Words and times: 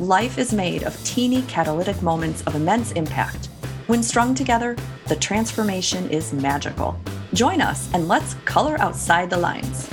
Life 0.00 0.36
is 0.36 0.52
made 0.52 0.82
of 0.82 1.04
teeny 1.04 1.40
catalytic 1.44 2.02
moments 2.02 2.42
of 2.42 2.54
immense 2.54 2.92
impact. 2.92 3.46
When 3.86 4.02
strung 4.02 4.34
together, 4.34 4.76
the 5.08 5.16
transformation 5.16 6.10
is 6.10 6.34
magical. 6.34 7.00
Join 7.32 7.62
us 7.62 7.90
and 7.94 8.06
let's 8.06 8.34
color 8.44 8.78
outside 8.78 9.30
the 9.30 9.38
lines. 9.38 9.88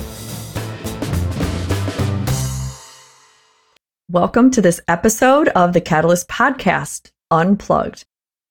Welcome 4.11 4.52
to 4.52 4.61
this 4.61 4.81
episode 4.89 5.47
of 5.47 5.71
the 5.71 5.80
Catalyst 5.80 6.27
Podcast, 6.27 7.11
Unplugged. 7.31 8.03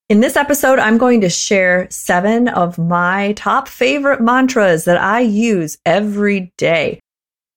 In 0.08 0.20
this 0.20 0.36
episode, 0.36 0.78
I'm 0.78 0.96
going 0.96 1.20
to 1.20 1.28
share 1.28 1.86
seven 1.90 2.48
of 2.48 2.78
my 2.78 3.34
top 3.34 3.68
favorite 3.68 4.22
mantras 4.22 4.86
that 4.86 4.96
I 4.96 5.20
use 5.20 5.76
every 5.84 6.50
day. 6.56 7.01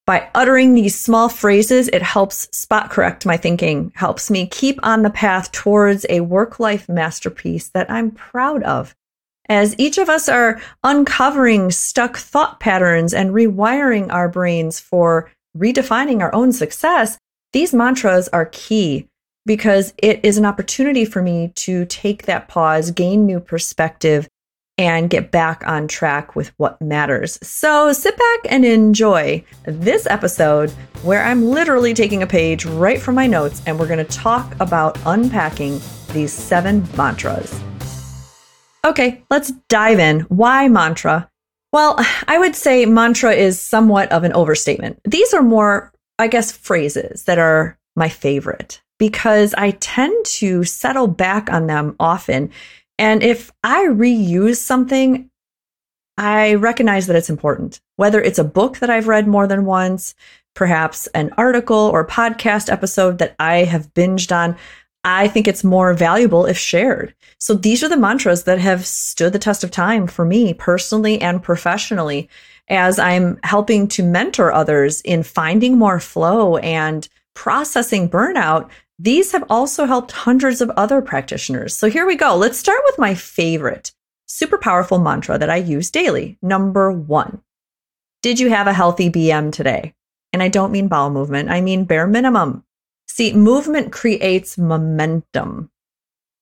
By 0.06 0.28
uttering 0.36 0.74
these 0.74 0.98
small 0.98 1.28
phrases, 1.28 1.88
it 1.88 2.02
helps 2.02 2.48
spot 2.56 2.90
correct 2.90 3.26
my 3.26 3.36
thinking, 3.36 3.90
helps 3.96 4.30
me 4.30 4.46
keep 4.46 4.78
on 4.84 5.02
the 5.02 5.10
path 5.10 5.50
towards 5.50 6.06
a 6.08 6.20
work 6.20 6.60
life 6.60 6.88
masterpiece 6.88 7.68
that 7.70 7.90
I'm 7.90 8.12
proud 8.12 8.62
of. 8.62 8.94
As 9.48 9.74
each 9.78 9.98
of 9.98 10.08
us 10.08 10.28
are 10.28 10.60
uncovering 10.84 11.72
stuck 11.72 12.16
thought 12.16 12.60
patterns 12.60 13.12
and 13.12 13.30
rewiring 13.30 14.12
our 14.12 14.28
brains 14.28 14.78
for 14.78 15.28
redefining 15.58 16.20
our 16.20 16.32
own 16.32 16.52
success, 16.52 17.18
these 17.52 17.74
mantras 17.74 18.28
are 18.28 18.46
key 18.46 19.08
because 19.44 19.92
it 19.98 20.20
is 20.22 20.38
an 20.38 20.44
opportunity 20.44 21.04
for 21.04 21.22
me 21.22 21.52
to 21.54 21.84
take 21.86 22.26
that 22.26 22.48
pause, 22.48 22.92
gain 22.92 23.26
new 23.26 23.40
perspective, 23.40 24.28
and 24.78 25.08
get 25.08 25.30
back 25.30 25.62
on 25.66 25.88
track 25.88 26.36
with 26.36 26.52
what 26.58 26.80
matters. 26.82 27.38
So 27.42 27.92
sit 27.92 28.16
back 28.16 28.52
and 28.52 28.64
enjoy 28.64 29.44
this 29.64 30.06
episode 30.06 30.70
where 31.02 31.24
I'm 31.24 31.46
literally 31.46 31.94
taking 31.94 32.22
a 32.22 32.26
page 32.26 32.66
right 32.66 33.00
from 33.00 33.14
my 33.14 33.26
notes 33.26 33.62
and 33.66 33.78
we're 33.78 33.86
going 33.86 34.04
to 34.04 34.16
talk 34.16 34.54
about 34.60 34.98
unpacking 35.06 35.80
these 36.12 36.32
seven 36.32 36.86
mantras. 36.96 37.58
Okay, 38.84 39.22
let's 39.30 39.50
dive 39.68 39.98
in. 39.98 40.20
Why 40.20 40.68
mantra? 40.68 41.28
Well, 41.72 41.96
I 42.28 42.38
would 42.38 42.54
say 42.54 42.86
mantra 42.86 43.32
is 43.32 43.60
somewhat 43.60 44.10
of 44.12 44.24
an 44.24 44.32
overstatement. 44.32 45.00
These 45.04 45.34
are 45.34 45.42
more, 45.42 45.92
I 46.18 46.28
guess, 46.28 46.52
phrases 46.52 47.24
that 47.24 47.38
are 47.38 47.78
my 47.96 48.08
favorite 48.08 48.82
because 48.98 49.54
I 49.54 49.72
tend 49.72 50.24
to 50.26 50.64
settle 50.64 51.06
back 51.06 51.50
on 51.50 51.66
them 51.66 51.96
often. 51.98 52.50
And 52.98 53.22
if 53.22 53.52
I 53.62 53.86
reuse 53.86 54.56
something, 54.56 55.30
I 56.16 56.54
recognize 56.54 57.06
that 57.06 57.16
it's 57.16 57.30
important. 57.30 57.80
Whether 57.96 58.20
it's 58.20 58.38
a 58.38 58.44
book 58.44 58.78
that 58.78 58.90
I've 58.90 59.08
read 59.08 59.26
more 59.26 59.46
than 59.46 59.66
once, 59.66 60.14
perhaps 60.54 61.06
an 61.08 61.30
article 61.36 61.76
or 61.76 62.06
podcast 62.06 62.72
episode 62.72 63.18
that 63.18 63.36
I 63.38 63.64
have 63.64 63.92
binged 63.92 64.34
on, 64.34 64.56
I 65.04 65.28
think 65.28 65.46
it's 65.46 65.62
more 65.62 65.94
valuable 65.94 66.46
if 66.46 66.58
shared. 66.58 67.14
So 67.38 67.54
these 67.54 67.84
are 67.84 67.88
the 67.88 67.96
mantras 67.96 68.44
that 68.44 68.58
have 68.58 68.84
stood 68.84 69.32
the 69.32 69.38
test 69.38 69.62
of 69.62 69.70
time 69.70 70.08
for 70.08 70.24
me 70.24 70.52
personally 70.52 71.20
and 71.20 71.42
professionally 71.42 72.28
as 72.68 72.98
I'm 72.98 73.38
helping 73.44 73.86
to 73.88 74.02
mentor 74.02 74.52
others 74.52 75.00
in 75.02 75.22
finding 75.22 75.78
more 75.78 76.00
flow 76.00 76.56
and 76.56 77.08
processing 77.34 78.08
burnout 78.08 78.68
these 78.98 79.32
have 79.32 79.44
also 79.50 79.84
helped 79.84 80.12
hundreds 80.12 80.60
of 80.60 80.70
other 80.70 81.02
practitioners. 81.02 81.74
So 81.74 81.90
here 81.90 82.06
we 82.06 82.16
go. 82.16 82.36
Let's 82.36 82.58
start 82.58 82.80
with 82.86 82.98
my 82.98 83.14
favorite 83.14 83.92
super 84.26 84.58
powerful 84.58 84.98
mantra 84.98 85.38
that 85.38 85.50
I 85.50 85.56
use 85.56 85.90
daily. 85.90 86.38
Number 86.42 86.90
one 86.92 87.40
Did 88.22 88.40
you 88.40 88.50
have 88.50 88.66
a 88.66 88.72
healthy 88.72 89.10
BM 89.10 89.52
today? 89.52 89.94
And 90.32 90.42
I 90.42 90.48
don't 90.48 90.72
mean 90.72 90.88
bowel 90.88 91.10
movement, 91.10 91.50
I 91.50 91.60
mean 91.60 91.84
bare 91.84 92.06
minimum. 92.06 92.64
See, 93.08 93.32
movement 93.32 93.92
creates 93.92 94.58
momentum. 94.58 95.70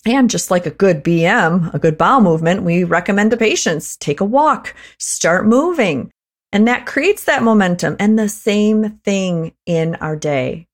And 0.06 0.28
just 0.28 0.50
like 0.50 0.66
a 0.66 0.70
good 0.70 1.04
BM, 1.04 1.72
a 1.72 1.78
good 1.78 1.96
bowel 1.96 2.20
movement, 2.20 2.62
we 2.62 2.84
recommend 2.84 3.30
to 3.30 3.36
patients 3.36 3.96
take 3.96 4.20
a 4.20 4.24
walk, 4.24 4.74
start 4.98 5.46
moving. 5.46 6.10
And 6.52 6.68
that 6.68 6.86
creates 6.86 7.24
that 7.24 7.42
momentum. 7.42 7.96
And 7.98 8.18
the 8.18 8.28
same 8.28 8.98
thing 9.04 9.54
in 9.66 9.94
our 9.96 10.16
day. 10.16 10.66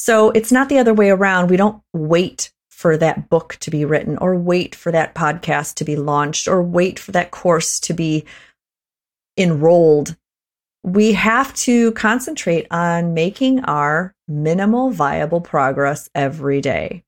So 0.00 0.30
it's 0.30 0.52
not 0.52 0.68
the 0.68 0.78
other 0.78 0.94
way 0.94 1.10
around. 1.10 1.50
We 1.50 1.56
don't 1.56 1.82
wait 1.92 2.52
for 2.70 2.96
that 2.96 3.28
book 3.28 3.56
to 3.58 3.68
be 3.68 3.84
written 3.84 4.16
or 4.18 4.36
wait 4.36 4.76
for 4.76 4.92
that 4.92 5.12
podcast 5.12 5.74
to 5.74 5.84
be 5.84 5.96
launched 5.96 6.46
or 6.46 6.62
wait 6.62 7.00
for 7.00 7.10
that 7.10 7.32
course 7.32 7.80
to 7.80 7.94
be 7.94 8.24
enrolled. 9.36 10.16
We 10.84 11.14
have 11.14 11.52
to 11.54 11.90
concentrate 11.92 12.68
on 12.70 13.12
making 13.12 13.64
our 13.64 14.14
minimal 14.28 14.92
viable 14.92 15.40
progress 15.40 16.08
every 16.14 16.60
day. 16.60 17.02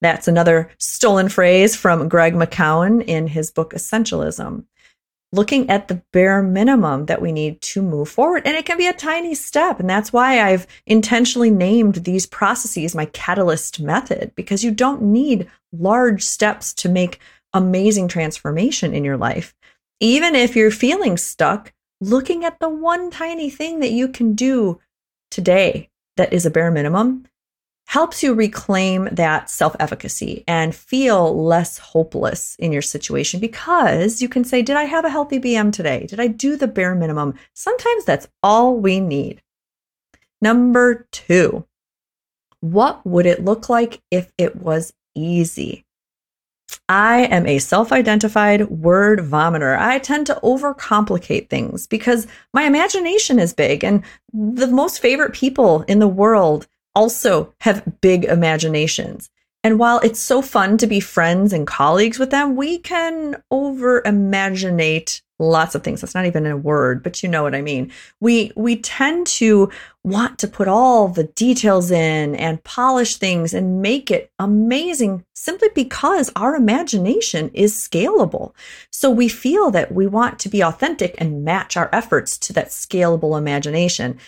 That's 0.00 0.28
another 0.28 0.70
stolen 0.78 1.28
phrase 1.28 1.74
from 1.74 2.08
Greg 2.08 2.34
McKeown 2.34 3.04
in 3.04 3.26
his 3.26 3.50
book 3.50 3.74
Essentialism 3.74 4.64
looking 5.36 5.70
at 5.70 5.88
the 5.88 6.02
bare 6.12 6.42
minimum 6.42 7.06
that 7.06 7.22
we 7.22 7.30
need 7.30 7.60
to 7.60 7.82
move 7.82 8.08
forward. 8.08 8.42
And 8.44 8.56
it 8.56 8.64
can 8.64 8.78
be 8.78 8.86
a 8.86 8.92
tiny 8.92 9.34
step. 9.34 9.78
And 9.78 9.88
that's 9.88 10.12
why 10.12 10.42
I've 10.42 10.66
intentionally 10.86 11.50
named 11.50 11.96
these 11.96 12.26
processes 12.26 12.94
my 12.94 13.04
catalyst 13.06 13.80
method, 13.80 14.32
because 14.34 14.64
you 14.64 14.72
don't 14.72 15.02
need 15.02 15.48
large 15.72 16.22
steps 16.22 16.72
to 16.74 16.88
make 16.88 17.20
amazing 17.52 18.08
transformation 18.08 18.94
in 18.94 19.04
your 19.04 19.16
life. 19.16 19.54
Even 20.00 20.34
if 20.34 20.56
you're 20.56 20.70
feeling 20.70 21.16
stuck, 21.16 21.72
looking 22.00 22.44
at 22.44 22.58
the 22.58 22.68
one 22.68 23.10
tiny 23.10 23.48
thing 23.48 23.80
that 23.80 23.92
you 23.92 24.08
can 24.08 24.34
do 24.34 24.80
today 25.30 25.88
that 26.16 26.32
is 26.32 26.44
a 26.44 26.50
bare 26.50 26.70
minimum 26.70 27.26
helps 27.86 28.22
you 28.22 28.34
reclaim 28.34 29.08
that 29.12 29.48
self 29.48 29.74
efficacy 29.80 30.44
and 30.46 30.74
feel 30.74 31.42
less 31.44 31.78
hopeless 31.78 32.56
in 32.58 32.72
your 32.72 32.82
situation 32.82 33.40
because 33.40 34.20
you 34.20 34.28
can 34.28 34.44
say, 34.44 34.62
Did 34.62 34.76
I 34.76 34.84
have 34.84 35.04
a 35.04 35.10
healthy 35.10 35.38
BM 35.38 35.72
today? 35.72 36.06
Did 36.06 36.20
I 36.20 36.26
do 36.26 36.56
the 36.56 36.68
bare 36.68 36.94
minimum? 36.94 37.34
Sometimes 37.54 38.04
that's 38.04 38.28
all 38.42 38.76
we 38.76 39.00
need. 39.00 39.42
Number 40.42 41.06
two, 41.12 41.66
what 42.60 43.06
would 43.06 43.26
it 43.26 43.44
look 43.44 43.68
like 43.68 44.02
if 44.10 44.32
it 44.36 44.56
was 44.56 44.92
easy? 45.14 45.84
I 46.88 47.22
am 47.26 47.46
a 47.46 47.58
self 47.58 47.92
identified 47.92 48.68
word 48.68 49.20
vomiter. 49.20 49.78
I 49.78 49.98
tend 50.00 50.26
to 50.26 50.40
overcomplicate 50.42 51.48
things 51.48 51.86
because 51.86 52.26
my 52.52 52.64
imagination 52.64 53.38
is 53.38 53.54
big, 53.54 53.84
and 53.84 54.02
the 54.32 54.66
most 54.66 55.00
favorite 55.00 55.32
people 55.32 55.82
in 55.82 56.00
the 56.00 56.08
world 56.08 56.66
also 56.96 57.54
have 57.60 58.00
big 58.00 58.24
imaginations. 58.24 59.30
And 59.62 59.78
while 59.78 59.98
it's 60.00 60.20
so 60.20 60.42
fun 60.42 60.78
to 60.78 60.86
be 60.86 61.00
friends 61.00 61.52
and 61.52 61.66
colleagues 61.66 62.18
with 62.18 62.30
them, 62.30 62.56
we 62.56 62.78
can 62.78 63.42
over 63.50 64.00
imaginate 64.04 65.22
lots 65.38 65.74
of 65.74 65.82
things. 65.82 66.00
That's 66.00 66.14
not 66.14 66.26
even 66.26 66.46
a 66.46 66.56
word, 66.56 67.02
but 67.02 67.22
you 67.22 67.28
know 67.28 67.42
what 67.42 67.54
I 67.54 67.62
mean. 67.62 67.90
We 68.20 68.52
we 68.56 68.76
tend 68.76 69.26
to 69.38 69.70
want 70.02 70.38
to 70.38 70.48
put 70.48 70.68
all 70.68 71.08
the 71.08 71.24
details 71.24 71.90
in 71.90 72.36
and 72.36 72.62
polish 72.62 73.16
things 73.16 73.52
and 73.52 73.82
make 73.82 74.10
it 74.10 74.30
amazing 74.38 75.24
simply 75.34 75.68
because 75.74 76.30
our 76.36 76.54
imagination 76.54 77.50
is 77.52 77.74
scalable. 77.74 78.54
So 78.90 79.10
we 79.10 79.28
feel 79.28 79.70
that 79.72 79.92
we 79.92 80.06
want 80.06 80.38
to 80.38 80.48
be 80.48 80.62
authentic 80.62 81.16
and 81.18 81.44
match 81.44 81.76
our 81.76 81.90
efforts 81.92 82.38
to 82.38 82.52
that 82.54 82.68
scalable 82.68 83.36
imagination. 83.36 84.18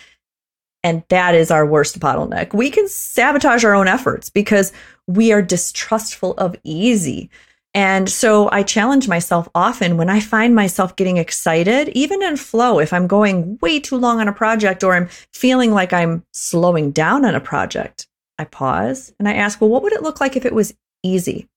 And 0.83 1.03
that 1.09 1.35
is 1.35 1.51
our 1.51 1.65
worst 1.65 1.99
bottleneck. 1.99 2.53
We 2.53 2.69
can 2.69 2.87
sabotage 2.87 3.65
our 3.65 3.75
own 3.75 3.87
efforts 3.87 4.29
because 4.29 4.71
we 5.07 5.31
are 5.31 5.41
distrustful 5.41 6.33
of 6.37 6.55
easy. 6.63 7.29
And 7.73 8.09
so 8.09 8.49
I 8.51 8.63
challenge 8.63 9.07
myself 9.07 9.47
often 9.53 9.97
when 9.97 10.09
I 10.09 10.19
find 10.19 10.55
myself 10.55 10.95
getting 10.95 11.17
excited, 11.17 11.89
even 11.89 12.23
in 12.23 12.35
flow, 12.37 12.79
if 12.79 12.93
I'm 12.93 13.07
going 13.07 13.59
way 13.61 13.79
too 13.79 13.97
long 13.97 14.19
on 14.19 14.27
a 14.27 14.33
project 14.33 14.83
or 14.83 14.95
I'm 14.95 15.09
feeling 15.33 15.71
like 15.71 15.93
I'm 15.93 16.23
slowing 16.33 16.91
down 16.91 17.25
on 17.25 17.35
a 17.35 17.39
project, 17.39 18.07
I 18.39 18.45
pause 18.45 19.13
and 19.19 19.27
I 19.27 19.33
ask, 19.33 19.61
well, 19.61 19.69
what 19.69 19.83
would 19.83 19.93
it 19.93 20.01
look 20.01 20.19
like 20.19 20.35
if 20.35 20.45
it 20.45 20.55
was 20.55 20.73
easy? 21.03 21.47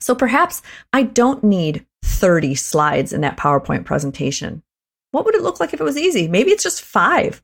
So 0.00 0.14
perhaps 0.14 0.62
I 0.92 1.02
don't 1.02 1.42
need 1.42 1.86
30 2.04 2.54
slides 2.54 3.12
in 3.12 3.22
that 3.22 3.36
PowerPoint 3.36 3.84
presentation. 3.84 4.62
What 5.10 5.24
would 5.24 5.34
it 5.34 5.42
look 5.42 5.58
like 5.58 5.74
if 5.74 5.80
it 5.80 5.84
was 5.84 5.98
easy? 5.98 6.28
Maybe 6.28 6.50
it's 6.52 6.62
just 6.62 6.82
five 6.82 7.42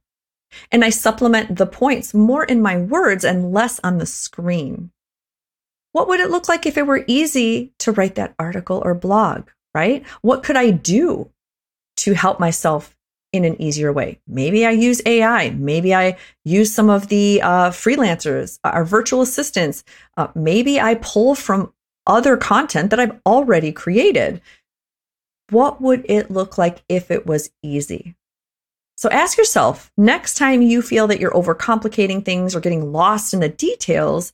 and 0.71 0.85
I 0.85 0.91
supplement 0.91 1.57
the 1.57 1.67
points 1.67 2.15
more 2.15 2.45
in 2.45 2.63
my 2.63 2.77
words 2.77 3.25
and 3.25 3.53
less 3.53 3.81
on 3.83 3.99
the 3.99 4.07
screen. 4.07 4.91
What 5.93 6.09
would 6.09 6.21
it 6.21 6.31
look 6.31 6.49
like 6.49 6.67
if 6.67 6.77
it 6.77 6.87
were 6.87 7.05
easy 7.07 7.73
to 7.79 7.93
write 7.93 8.17
that 8.17 8.35
article 8.39 8.83
or 8.85 8.95
blog, 8.95 9.49
right? 9.75 10.07
What 10.21 10.43
could 10.43 10.57
I 10.57 10.71
do 10.71 11.31
to 11.99 12.13
help 12.13 12.39
myself 12.39 12.95
in 13.33 13.47
an 13.47 13.61
easier 13.61 13.93
way? 13.93 14.21
Maybe 14.27 14.67
I 14.67 14.73
use 14.73 15.01
AI. 15.07 15.51
Maybe 15.51 15.95
I 15.95 16.19
use 16.45 16.71
some 16.71 16.91
of 16.91 17.09
the 17.09 17.41
uh, 17.43 17.71
freelancers, 17.71 18.59
our 18.63 18.85
virtual 18.85 19.23
assistants. 19.23 19.85
Uh, 20.19 20.29
maybe 20.35 20.79
I 20.79 20.97
pull 20.97 21.35
from 21.35 21.73
other 22.07 22.37
content 22.37 22.91
that 22.91 23.01
I've 23.01 23.19
already 23.25 23.73
created. 23.73 24.43
What 25.51 25.81
would 25.81 26.05
it 26.09 26.31
look 26.31 26.59
like 26.59 26.83
if 26.89 27.11
it 27.11 27.27
was 27.27 27.51
easy? 27.63 28.17
So 28.97 29.11
ask 29.11 29.37
yourself 29.37 29.91
next 29.97 30.35
time 30.35 30.63
you 30.63 30.81
feel 30.81 31.07
that 31.09 31.21
you're 31.21 31.31
overcomplicating 31.33 32.25
things 32.25 32.55
or 32.55 32.61
getting 32.61 32.93
lost 32.93 33.35
in 33.35 33.41
the 33.41 33.49
details, 33.49 34.33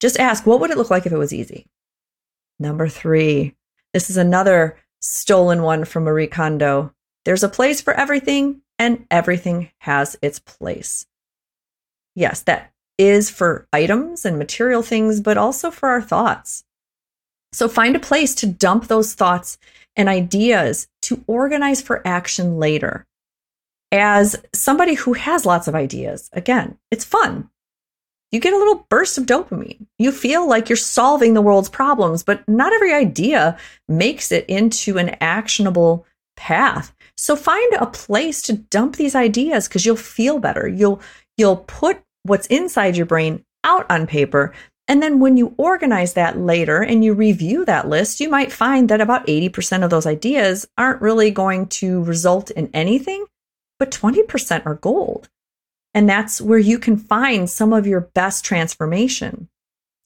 just 0.00 0.20
ask, 0.20 0.46
what 0.46 0.60
would 0.60 0.70
it 0.70 0.76
look 0.76 0.90
like 0.90 1.06
if 1.06 1.12
it 1.12 1.18
was 1.18 1.32
easy? 1.32 1.66
Number 2.58 2.88
three, 2.88 3.54
this 3.94 4.10
is 4.10 4.16
another 4.16 4.76
stolen 5.00 5.62
one 5.62 5.84
from 5.84 6.04
Marie 6.04 6.26
Kondo. 6.26 6.92
There's 7.24 7.42
a 7.42 7.48
place 7.48 7.80
for 7.80 7.94
everything, 7.94 8.60
and 8.78 9.06
everything 9.10 9.70
has 9.78 10.16
its 10.22 10.38
place. 10.38 11.06
Yes, 12.14 12.42
that 12.42 12.72
is 12.98 13.30
for 13.30 13.66
items 13.72 14.24
and 14.24 14.38
material 14.38 14.82
things, 14.82 15.20
but 15.20 15.38
also 15.38 15.70
for 15.70 15.88
our 15.88 16.02
thoughts. 16.02 16.64
So 17.52 17.68
find 17.68 17.96
a 17.96 18.00
place 18.00 18.34
to 18.36 18.46
dump 18.46 18.88
those 18.88 19.14
thoughts 19.14 19.58
and 19.96 20.08
ideas 20.08 20.88
to 21.02 21.24
organize 21.26 21.80
for 21.80 22.06
action 22.06 22.58
later. 22.58 23.06
As 23.90 24.36
somebody 24.54 24.94
who 24.94 25.14
has 25.14 25.46
lots 25.46 25.66
of 25.66 25.74
ideas, 25.74 26.28
again, 26.32 26.78
it's 26.90 27.04
fun 27.04 27.50
you 28.30 28.40
get 28.40 28.52
a 28.52 28.58
little 28.58 28.86
burst 28.90 29.16
of 29.16 29.26
dopamine. 29.26 29.86
You 29.98 30.12
feel 30.12 30.46
like 30.46 30.68
you're 30.68 30.76
solving 30.76 31.34
the 31.34 31.42
world's 31.42 31.68
problems, 31.68 32.22
but 32.22 32.46
not 32.46 32.72
every 32.72 32.92
idea 32.92 33.56
makes 33.88 34.32
it 34.32 34.44
into 34.46 34.98
an 34.98 35.16
actionable 35.20 36.06
path. 36.36 36.94
So 37.16 37.36
find 37.36 37.72
a 37.74 37.86
place 37.86 38.42
to 38.42 38.52
dump 38.52 38.96
these 38.96 39.14
ideas 39.14 39.66
because 39.66 39.86
you'll 39.86 39.96
feel 39.96 40.38
better. 40.38 40.68
You'll 40.68 41.00
you'll 41.36 41.56
put 41.56 42.00
what's 42.24 42.46
inside 42.48 42.96
your 42.96 43.06
brain 43.06 43.44
out 43.64 43.90
on 43.90 44.06
paper. 44.06 44.52
And 44.86 45.02
then 45.02 45.20
when 45.20 45.36
you 45.36 45.54
organize 45.58 46.14
that 46.14 46.38
later 46.38 46.82
and 46.82 47.04
you 47.04 47.14
review 47.14 47.64
that 47.64 47.88
list, 47.88 48.20
you 48.20 48.28
might 48.28 48.52
find 48.52 48.88
that 48.88 49.00
about 49.02 49.26
80% 49.26 49.84
of 49.84 49.90
those 49.90 50.06
ideas 50.06 50.66
aren't 50.78 51.02
really 51.02 51.30
going 51.30 51.66
to 51.66 52.02
result 52.04 52.50
in 52.50 52.70
anything, 52.72 53.26
but 53.78 53.90
20% 53.90 54.66
are 54.66 54.74
gold. 54.74 55.28
And 55.94 56.08
that's 56.08 56.40
where 56.40 56.58
you 56.58 56.78
can 56.78 56.96
find 56.96 57.48
some 57.48 57.72
of 57.72 57.86
your 57.86 58.00
best 58.00 58.44
transformation. 58.44 59.48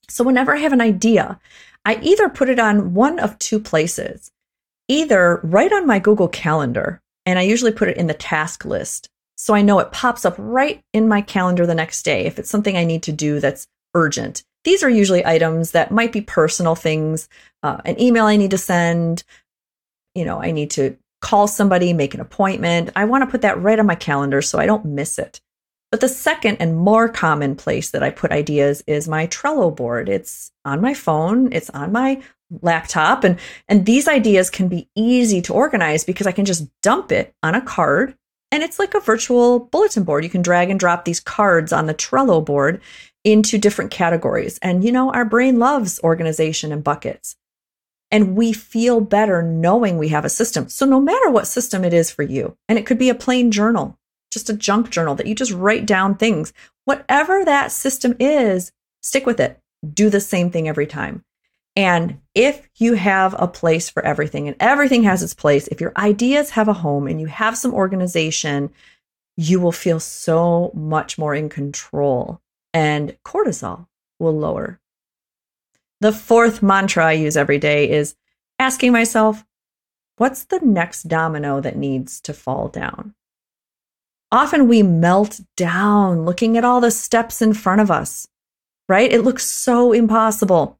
So, 0.09 0.23
whenever 0.23 0.55
I 0.55 0.59
have 0.59 0.73
an 0.73 0.81
idea, 0.81 1.39
I 1.85 1.99
either 2.01 2.29
put 2.29 2.49
it 2.49 2.59
on 2.59 2.93
one 2.93 3.19
of 3.19 3.37
two 3.39 3.59
places, 3.59 4.31
either 4.87 5.39
right 5.43 5.71
on 5.71 5.85
my 5.85 5.99
Google 5.99 6.29
Calendar, 6.29 7.01
and 7.25 7.39
I 7.39 7.43
usually 7.43 7.71
put 7.71 7.89
it 7.89 7.97
in 7.97 8.07
the 8.07 8.13
task 8.13 8.65
list. 8.65 9.09
So 9.35 9.53
I 9.53 9.61
know 9.61 9.79
it 9.79 9.91
pops 9.91 10.25
up 10.25 10.35
right 10.37 10.81
in 10.93 11.07
my 11.07 11.21
calendar 11.21 11.65
the 11.65 11.75
next 11.75 12.03
day 12.03 12.25
if 12.25 12.39
it's 12.39 12.49
something 12.49 12.77
I 12.77 12.83
need 12.83 13.03
to 13.03 13.11
do 13.11 13.39
that's 13.39 13.67
urgent. 13.93 14.43
These 14.63 14.83
are 14.83 14.89
usually 14.89 15.25
items 15.25 15.71
that 15.71 15.91
might 15.91 16.11
be 16.11 16.21
personal 16.21 16.75
things, 16.75 17.27
uh, 17.63 17.81
an 17.85 17.99
email 17.99 18.25
I 18.25 18.37
need 18.37 18.51
to 18.51 18.57
send, 18.57 19.23
you 20.15 20.23
know, 20.23 20.41
I 20.41 20.51
need 20.51 20.71
to 20.71 20.97
call 21.23 21.47
somebody, 21.47 21.93
make 21.93 22.13
an 22.13 22.19
appointment. 22.19 22.91
I 22.95 23.05
want 23.05 23.23
to 23.23 23.31
put 23.31 23.41
that 23.41 23.59
right 23.61 23.79
on 23.79 23.85
my 23.85 23.95
calendar 23.95 24.41
so 24.41 24.59
I 24.59 24.65
don't 24.65 24.85
miss 24.85 25.17
it. 25.17 25.41
But 25.89 26.01
the 26.01 26.09
second 26.09 26.57
and 26.57 26.75
more 26.75 27.07
common 27.07 27.55
place 27.55 27.91
that 27.91 28.03
I 28.03 28.09
put 28.09 28.31
ideas 28.31 28.83
is 28.87 29.07
my 29.07 29.27
Trello 29.27 29.73
board. 29.73 30.09
It's 30.09 30.51
on 30.65 30.81
my 30.81 30.93
phone, 30.93 31.53
it's 31.53 31.69
on 31.69 31.91
my 31.91 32.21
laptop 32.61 33.23
and 33.23 33.39
and 33.67 33.85
these 33.85 34.07
ideas 34.07 34.51
can 34.51 34.67
be 34.67 34.87
easy 34.95 35.41
to 35.41 35.53
organize 35.53 36.03
because 36.03 36.27
I 36.27 36.31
can 36.31 36.45
just 36.45 36.67
dump 36.81 37.11
it 37.11 37.33
on 37.41 37.55
a 37.55 37.61
card 37.61 38.15
and 38.51 38.61
it's 38.61 38.77
like 38.77 38.93
a 38.93 38.99
virtual 38.99 39.59
bulletin 39.59 40.03
board. 40.03 40.23
You 40.23 40.29
can 40.29 40.43
drag 40.43 40.69
and 40.69 40.79
drop 40.79 41.05
these 41.05 41.19
cards 41.19 41.73
on 41.73 41.87
the 41.87 41.95
Trello 41.95 42.45
board 42.45 42.81
into 43.23 43.57
different 43.57 43.89
categories. 43.89 44.59
And 44.61 44.83
you 44.83 44.91
know, 44.91 45.11
our 45.11 45.25
brain 45.25 45.57
loves 45.57 45.99
organization 46.03 46.71
and 46.71 46.83
buckets. 46.83 47.35
And 48.13 48.35
we 48.35 48.53
feel 48.53 49.01
better 49.01 49.41
knowing 49.41 49.97
we 49.97 50.09
have 50.09 50.23
a 50.23 50.29
system. 50.29 50.69
So 50.69 50.85
no 50.85 51.01
matter 51.01 51.31
what 51.31 51.47
system 51.47 51.83
it 51.83 51.95
is 51.95 52.11
for 52.11 52.21
you, 52.21 52.55
and 52.69 52.77
it 52.77 52.85
could 52.85 52.99
be 52.99 53.09
a 53.09 53.15
plain 53.15 53.49
journal, 53.49 53.97
just 54.31 54.51
a 54.51 54.55
junk 54.55 54.91
journal 54.91 55.15
that 55.15 55.25
you 55.25 55.33
just 55.33 55.51
write 55.51 55.87
down 55.87 56.15
things. 56.15 56.53
Whatever 56.85 57.43
that 57.43 57.71
system 57.71 58.15
is, 58.19 58.71
stick 59.01 59.25
with 59.25 59.39
it. 59.39 59.59
Do 59.93 60.11
the 60.11 60.21
same 60.21 60.51
thing 60.51 60.69
every 60.69 60.85
time. 60.85 61.23
And 61.75 62.21
if 62.35 62.69
you 62.75 62.93
have 62.93 63.33
a 63.39 63.47
place 63.47 63.89
for 63.89 64.05
everything 64.05 64.47
and 64.47 64.55
everything 64.59 65.01
has 65.03 65.23
its 65.23 65.33
place, 65.33 65.67
if 65.69 65.81
your 65.81 65.93
ideas 65.97 66.51
have 66.51 66.67
a 66.67 66.73
home 66.73 67.07
and 67.07 67.19
you 67.19 67.25
have 67.25 67.57
some 67.57 67.73
organization, 67.73 68.69
you 69.37 69.59
will 69.59 69.71
feel 69.71 69.99
so 69.99 70.71
much 70.75 71.17
more 71.17 71.33
in 71.33 71.49
control 71.49 72.39
and 72.75 73.17
cortisol 73.25 73.87
will 74.19 74.37
lower. 74.37 74.79
The 76.03 76.11
fourth 76.11 76.61
mantra 76.61 77.05
I 77.05 77.13
use 77.13 77.37
every 77.37 77.57
day 77.57 77.89
is 77.89 78.15
asking 78.59 78.91
myself, 78.91 79.45
what's 80.17 80.43
the 80.43 80.59
next 80.59 81.03
domino 81.03 81.61
that 81.61 81.77
needs 81.77 82.19
to 82.21 82.33
fall 82.33 82.67
down? 82.67 83.15
often 84.33 84.67
we 84.67 84.81
melt 84.81 85.39
down 85.55 86.25
looking 86.25 86.57
at 86.57 86.65
all 86.65 86.81
the 86.81 86.91
steps 86.91 87.41
in 87.41 87.53
front 87.53 87.79
of 87.79 87.91
us, 87.91 88.27
right? 88.89 89.13
It 89.13 89.23
looks 89.23 89.49
so 89.49 89.93
impossible. 89.93 90.79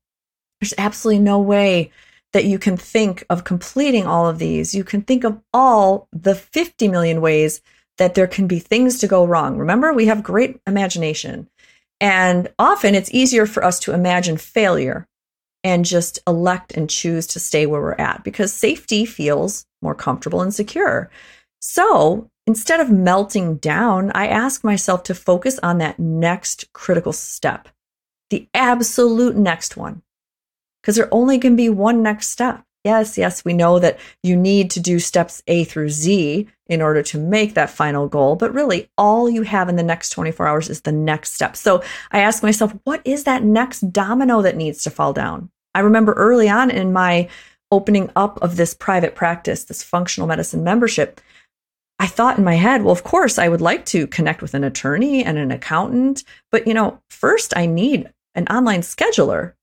There's 0.60 0.74
absolutely 0.78 1.24
no 1.24 1.40
way 1.40 1.92
that 2.34 2.46
you 2.46 2.58
can 2.58 2.76
think 2.76 3.24
of 3.30 3.44
completing 3.44 4.08
all 4.08 4.28
of 4.28 4.40
these. 4.40 4.74
You 4.74 4.84
can 4.84 5.04
think 5.04 5.24
of 5.24 5.40
all 5.54 6.08
the 6.12 6.34
50 6.34 6.88
million 6.88 7.22
ways 7.22 7.62
that 8.00 8.16
there 8.16 8.28
can 8.28 8.48
be 8.48 8.58
things 8.58 8.98
to 9.00 9.08
go 9.08 9.24
wrong. 9.24 9.58
Remember, 9.58 9.94
we 9.94 10.08
have 10.08 10.24
great 10.24 10.60
imagination. 10.66 11.48
And 12.02 12.52
often 12.58 12.96
it's 12.96 13.14
easier 13.14 13.46
for 13.46 13.64
us 13.64 13.80
to 13.82 13.94
imagine 13.94 14.38
failure 14.38 15.08
and 15.64 15.86
just 15.86 16.20
elect 16.28 16.74
and 16.74 16.90
choose 16.90 17.26
to 17.28 17.40
stay 17.40 17.66
where 17.66 17.82
we're 17.82 17.94
at 17.94 18.24
because 18.24 18.52
safety 18.52 19.06
feels 19.06 19.66
more 19.82 19.96
comfortable 19.96 20.42
and 20.42 20.54
secure. 20.54 21.10
So 21.60 22.30
instead 22.46 22.80
of 22.80 22.92
melting 22.92 23.58
down, 23.58 24.12
I 24.14 24.28
ask 24.28 24.64
myself 24.64 25.04
to 25.04 25.16
focus 25.16 25.60
on 25.64 25.78
that 25.78 26.00
next 26.00 26.72
critical 26.74 27.14
step, 27.14 27.70
the 28.30 28.48
absolute 28.54 29.36
next 29.36 29.78
one, 29.78 30.02
because 30.82 30.98
there 30.98 31.14
only 31.14 31.40
can 31.40 31.56
be 31.56 31.70
one 31.70 32.04
next 32.04 32.30
step. 32.30 32.64
Yes, 32.84 33.18
yes, 33.18 33.46
we 33.46 33.54
know 33.54 33.80
that 33.80 33.98
you 34.24 34.36
need 34.36 34.70
to 34.72 34.82
do 34.82 35.00
steps 35.00 35.42
A 35.48 35.64
through 35.64 35.90
Z 35.90 36.50
in 36.68 36.82
order 36.82 37.02
to 37.04 37.18
make 37.18 37.54
that 37.54 37.70
final 37.70 38.10
goal, 38.10 38.36
but 38.36 38.54
really 38.54 38.90
all 38.98 39.30
you 39.30 39.44
have 39.44 39.70
in 39.70 39.78
the 39.78 39.84
next 39.84 40.10
24 40.10 40.46
hours 40.46 40.70
is 40.70 40.82
the 40.82 40.92
next 40.92 41.32
step. 41.32 41.56
So 41.56 41.82
I 42.12 42.20
ask 42.20 42.44
myself, 42.44 42.76
what 42.84 43.02
is 43.06 43.24
that 43.24 43.44
next 43.44 43.94
domino 43.94 44.42
that 44.42 44.58
needs 44.58 44.84
to 44.84 44.90
fall 44.90 45.14
down? 45.14 45.50
I 45.76 45.80
remember 45.80 46.14
early 46.14 46.50
on 46.50 46.70
in 46.70 46.94
my 46.94 47.30
opening 47.72 48.12
up 48.16 48.42
of 48.42 48.56
this 48.56 48.74
private 48.74 49.16
practice, 49.16 49.64
this 49.64 49.82
functional 49.84 50.28
medicine 50.28 50.64
membership, 50.64 51.20
I 52.00 52.08
thought 52.08 52.38
in 52.38 52.44
my 52.44 52.56
head, 52.56 52.84
well, 52.84 52.92
of 52.92 53.04
course, 53.04 53.40
I 53.40 53.50
would 53.50 53.62
like 53.62 53.86
to 53.88 54.08
connect 54.08 54.42
with 54.42 54.54
an 54.54 54.64
attorney 54.64 55.24
and 55.24 55.38
an 55.38 55.52
accountant, 55.52 56.24
but 56.52 56.68
you 56.68 56.74
know, 56.74 57.00
first 57.10 57.56
I 57.56 57.66
need 57.66 58.12
an 58.36 58.48
online 58.48 58.82
scheduler 58.82 59.54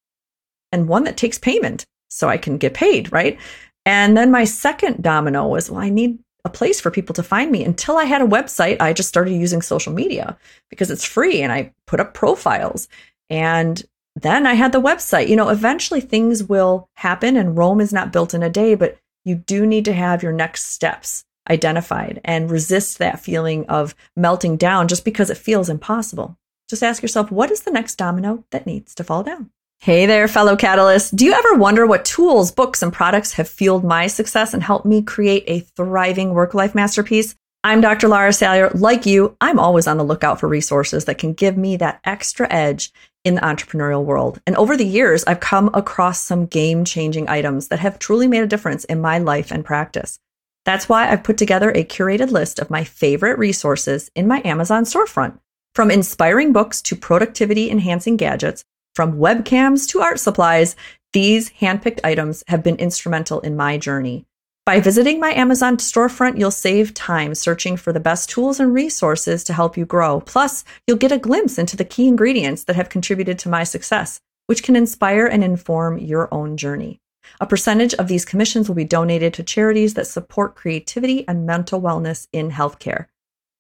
and 0.73 0.89
one 0.89 1.05
that 1.05 1.17
takes 1.17 1.39
payment 1.39 1.87
so 2.09 2.29
I 2.29 2.37
can 2.37 2.59
get 2.59 2.75
paid, 2.75 3.13
right? 3.13 3.39
And 3.87 4.17
then 4.17 4.31
my 4.31 4.45
second 4.45 5.03
domino 5.03 5.47
was, 5.47 5.71
well, 5.71 5.81
I 5.81 5.89
need 5.89 6.19
a 6.45 6.49
place 6.49 6.81
for 6.81 6.91
people 6.91 7.15
to 7.15 7.23
find 7.23 7.51
me. 7.51 7.65
Until 7.65 7.97
I 7.99 8.05
had 8.05 8.23
a 8.23 8.27
website, 8.27 8.81
I 8.81 8.93
just 8.93 9.09
started 9.09 9.33
using 9.33 9.63
social 9.63 9.93
media 9.93 10.37
because 10.69 10.91
it's 10.91 11.05
free 11.05 11.43
and 11.43 11.53
I 11.53 11.73
put 11.87 12.01
up 12.01 12.15
profiles. 12.15 12.89
And 13.29 13.83
then 14.23 14.47
I 14.47 14.55
had 14.55 14.73
the 14.73 14.81
website. 14.81 15.29
You 15.29 15.37
know, 15.37 15.49
eventually 15.49 16.01
things 16.01 16.45
will 16.45 16.89
happen 16.95 17.37
and 17.37 17.57
Rome 17.57 17.81
is 17.81 17.93
not 17.93 18.13
built 18.13 18.35
in 18.35 18.43
a 18.43 18.51
day, 18.51 18.75
but 18.75 18.99
you 19.25 19.35
do 19.35 19.67
need 19.67 19.85
to 19.85 19.93
have 19.93 20.23
your 20.23 20.33
next 20.33 20.67
steps 20.67 21.25
identified 21.49 22.21
and 22.25 22.51
resist 22.51 22.99
that 22.99 23.21
feeling 23.21 23.67
of 23.67 23.95
melting 24.17 24.57
down 24.57 24.89
just 24.89 25.05
because 25.05 25.31
it 25.31 25.37
feels 25.37 25.69
impossible. 25.69 26.37
Just 26.69 26.83
ask 26.83 27.03
yourself, 27.03 27.31
what 27.31 27.51
is 27.51 27.63
the 27.63 27.71
next 27.71 27.97
domino 27.97 28.45
that 28.51 28.67
needs 28.67 28.95
to 28.95 29.05
fall 29.05 29.23
down? 29.23 29.51
Hey 29.81 30.05
there, 30.07 30.29
fellow 30.29 30.57
catalysts. 30.57 31.15
Do 31.15 31.25
you 31.25 31.33
ever 31.33 31.55
wonder 31.55 31.87
what 31.87 32.05
tools, 32.05 32.53
books, 32.53 32.83
and 32.83 32.93
products 32.93 33.33
have 33.33 33.49
fueled 33.49 33.83
my 33.83 34.07
success 34.07 34.53
and 34.53 34.63
helped 34.63 34.85
me 34.85 35.03
create 35.03 35.45
a 35.47 35.61
thriving 35.61 36.35
work 36.35 36.53
life 36.55 36.75
masterpiece? 36.75 37.35
I'm 37.65 37.81
Dr. 37.81 38.09
Lara 38.09 38.33
Salyer. 38.33 38.71
Like 38.75 39.05
you, 39.05 39.37
I'm 39.41 39.59
always 39.59 39.87
on 39.87 39.97
the 39.97 40.05
lookout 40.05 40.39
for 40.39 40.49
resources 40.49 41.07
that 41.07 41.19
can 41.19 41.33
give 41.33 41.57
me 41.57 41.77
that 41.77 42.01
extra 42.05 42.47
edge 42.51 42.93
in 43.25 43.35
the 43.35 43.41
entrepreneurial 43.43 44.05
world. 44.05 44.41
And 44.47 44.57
over 44.57 44.77
the 44.77 44.87
years, 44.87 45.25
I've 45.25 45.41
come 45.41 45.71
across 45.75 46.23
some 46.23 46.47
game 46.47 46.85
changing 46.85 47.29
items 47.29 47.69
that 47.69 47.81
have 47.81 47.99
truly 47.99 48.27
made 48.27 48.43
a 48.43 48.47
difference 48.47 48.85
in 48.85 49.01
my 49.01 49.19
life 49.19 49.51
and 49.51 49.65
practice. 49.65 50.19
That's 50.65 50.89
why 50.89 51.11
I've 51.11 51.25
put 51.25 51.39
together 51.39 51.71
a 51.71 51.85
curated 51.85 52.31
list 52.31 52.59
of 52.59 52.71
my 52.71 52.85
favorite 52.85 53.39
resources 53.39 54.11
in 54.15 54.27
my 54.27 54.43
Amazon 54.45 54.85
storefront. 54.85 55.39
From 55.75 55.91
inspiring 55.91 56.53
books 56.53 56.83
to 56.83 56.97
productivity 56.97 57.71
enhancing 57.71 58.17
gadgets, 58.17 58.65
From 58.95 59.19
webcams 59.19 59.89
to 59.91 60.01
art 60.01 60.19
supplies, 60.19 60.75
these 61.13 61.51
handpicked 61.51 62.01
items 62.05 62.43
have 62.49 62.63
been 62.63 62.77
instrumental 62.77 63.41
in 63.41 63.57
my 63.57 63.79
journey. 63.79 64.27
By 64.71 64.79
visiting 64.79 65.19
my 65.19 65.35
Amazon 65.35 65.79
storefront, 65.79 66.39
you'll 66.39 66.53
save 66.53 66.95
time 66.95 67.35
searching 67.35 67.77
for 67.77 67.93
the 67.93 67.99
best 67.99 68.31
tools 68.31 68.61
and 68.61 68.73
resources 68.73 69.43
to 69.43 69.53
help 69.53 69.77
you 69.77 69.85
grow. 69.85 70.21
Plus, 70.21 70.65
you'll 70.87 70.97
get 70.97 71.11
a 71.11 71.19
glimpse 71.19 71.59
into 71.59 71.77
the 71.77 71.85
key 71.85 72.07
ingredients 72.07 72.63
that 72.63 72.77
have 72.77 72.89
contributed 72.89 73.37
to 73.41 73.49
my 73.49 73.65
success, 73.65 74.21
which 74.47 74.63
can 74.63 74.77
inspire 74.77 75.27
and 75.27 75.43
inform 75.43 75.99
your 75.99 76.33
own 76.33 76.57
journey. 76.57 77.01
A 77.41 77.49
percentage 77.49 77.95
of 77.95 78.07
these 78.07 78.25
commissions 78.25 78.69
will 78.69 78.77
be 78.77 78.85
donated 78.85 79.35
to 79.35 79.43
charities 79.43 79.95
that 79.95 80.07
support 80.07 80.55
creativity 80.55 81.27
and 81.27 81.45
mental 81.45 81.83
wellness 81.83 82.29
in 82.33 82.53
healthcare. 82.53 83.07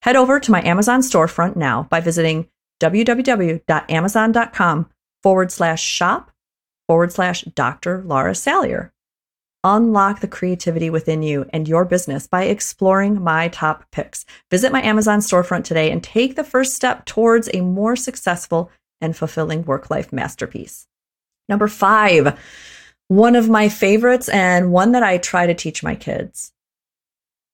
Head 0.02 0.14
over 0.14 0.38
to 0.38 0.52
my 0.52 0.62
Amazon 0.62 1.00
storefront 1.00 1.56
now 1.56 1.88
by 1.90 1.98
visiting 1.98 2.46
www.amazon.com 2.78 4.90
forward 5.24 5.50
slash 5.50 5.82
shop 5.82 6.30
forward 6.86 7.10
slash 7.10 7.42
Dr. 7.42 8.04
Lara 8.06 8.36
Salyer. 8.36 8.92
Unlock 9.62 10.20
the 10.20 10.28
creativity 10.28 10.88
within 10.88 11.22
you 11.22 11.44
and 11.52 11.68
your 11.68 11.84
business 11.84 12.26
by 12.26 12.44
exploring 12.44 13.22
my 13.22 13.48
top 13.48 13.84
picks. 13.92 14.24
Visit 14.50 14.72
my 14.72 14.82
Amazon 14.82 15.18
storefront 15.18 15.64
today 15.64 15.90
and 15.90 16.02
take 16.02 16.34
the 16.34 16.44
first 16.44 16.74
step 16.74 17.04
towards 17.04 17.50
a 17.52 17.60
more 17.60 17.94
successful 17.94 18.70
and 19.02 19.14
fulfilling 19.14 19.64
work 19.64 19.90
life 19.90 20.12
masterpiece. 20.12 20.86
Number 21.46 21.68
five, 21.68 22.38
one 23.08 23.36
of 23.36 23.50
my 23.50 23.68
favorites 23.68 24.30
and 24.30 24.72
one 24.72 24.92
that 24.92 25.02
I 25.02 25.18
try 25.18 25.46
to 25.46 25.54
teach 25.54 25.82
my 25.82 25.94
kids. 25.94 26.52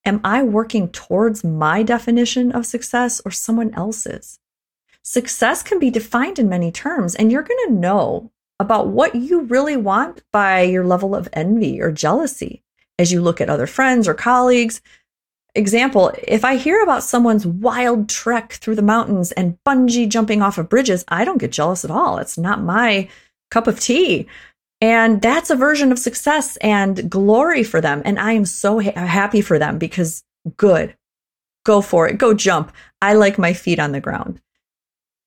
Am 0.05 0.21
I 0.23 0.45
working 0.45 0.89
towards 0.91 1.43
my 1.43 1.83
definition 1.83 2.53
of 2.53 2.67
success 2.67 3.21
or 3.25 3.33
someone 3.33 3.75
else's? 3.75 4.39
Success 5.03 5.65
can 5.65 5.81
be 5.81 5.91
defined 5.91 6.39
in 6.39 6.49
many 6.49 6.71
terms, 6.71 7.17
and 7.17 7.33
you're 7.33 7.43
going 7.43 7.67
to 7.67 7.73
know 7.73 8.31
about 8.59 8.89
what 8.89 9.15
you 9.15 9.43
really 9.43 9.77
want 9.77 10.23
by 10.33 10.63
your 10.63 10.85
level 10.85 11.15
of 11.15 11.29
envy 11.33 11.81
or 11.81 11.93
jealousy 11.93 12.63
as 12.99 13.13
you 13.13 13.21
look 13.21 13.41
at 13.41 13.51
other 13.51 13.67
friends 13.67 14.09
or 14.09 14.15
colleagues. 14.15 14.81
Example, 15.55 16.13
if 16.27 16.45
I 16.45 16.57
hear 16.57 16.83
about 16.83 17.03
someone's 17.03 17.47
wild 17.47 18.09
trek 18.09 18.55
through 18.55 18.77
the 18.77 18.83
mountains 18.83 19.33
and 19.33 19.59
bungee 19.65 20.09
jumping 20.09 20.43
off 20.43 20.59
of 20.59 20.69
bridges, 20.69 21.05
I 21.09 21.25
don't 21.25 21.39
get 21.39 21.53
jealous 21.53 21.85
at 21.85 21.91
all. 21.91 22.19
It's 22.19 22.39
not 22.39 22.63
my 22.63 23.09
cup 23.51 23.67
of 23.67 23.81
tea. 23.81 24.27
And 24.81 25.23
that's 25.23 25.49
a 25.49 25.57
version 25.57 25.93
of 25.93 25.99
success 25.99 26.57
and 26.59 27.11
glory 27.11 27.65
for 27.65 27.81
them. 27.81 28.03
And 28.05 28.19
I 28.19 28.33
am 28.33 28.45
so 28.45 28.81
ha- 28.81 28.93
happy 28.93 29.41
for 29.41 29.59
them 29.59 29.79
because 29.79 30.23
good. 30.57 30.95
Go 31.65 31.81
for 31.81 32.07
it. 32.07 32.19
Go 32.19 32.35
jump. 32.35 32.73
I 33.01 33.15
like 33.15 33.39
my 33.39 33.53
feet 33.53 33.79
on 33.79 33.93
the 33.93 34.01
ground. 34.01 34.41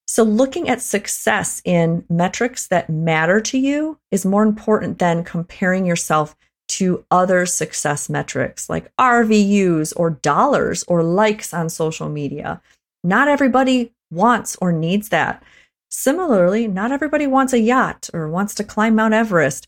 So, 0.10 0.24
looking 0.24 0.68
at 0.68 0.82
success 0.82 1.62
in 1.64 2.04
metrics 2.10 2.66
that 2.70 2.90
matter 2.90 3.40
to 3.42 3.60
you 3.60 4.00
is 4.10 4.26
more 4.26 4.42
important 4.42 4.98
than 4.98 5.24
comparing 5.24 5.86
yourself 5.86 6.36
to 6.70 7.06
other 7.12 7.46
success 7.46 8.10
metrics 8.10 8.72
like 8.72 8.92
RVUs 8.98 9.94
or 9.96 10.10
dollars 10.10 10.84
or 10.88 11.04
likes 11.04 11.54
on 11.54 11.70
social 11.70 12.10
media. 12.10 12.60
Not 13.04 13.28
everybody 13.28 13.94
wants 14.10 14.58
or 14.60 14.72
needs 14.72 15.10
that. 15.10 15.44
Similarly, 15.92 16.68
not 16.68 16.92
everybody 16.92 17.28
wants 17.28 17.54
a 17.54 17.60
yacht 17.60 18.10
or 18.12 18.28
wants 18.28 18.56
to 18.56 18.64
climb 18.64 18.96
Mount 18.96 19.14
Everest. 19.14 19.68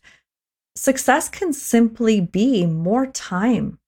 Success 0.74 1.28
can 1.28 1.52
simply 1.52 2.20
be 2.20 2.66
more 2.66 3.06
time 3.06 3.78